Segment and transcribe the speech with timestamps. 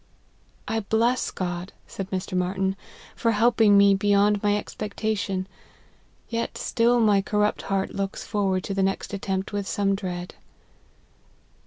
[0.67, 2.35] "I bless God," said Mr.
[2.35, 2.75] Marty n,"
[3.15, 5.45] for helping me, beyond my expectation.
[6.27, 10.33] Yet still my corrupt heart looks forward to the next attempt with some dread."